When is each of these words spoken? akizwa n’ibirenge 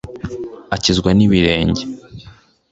akizwa 0.75 1.09
n’ibirenge 1.13 1.83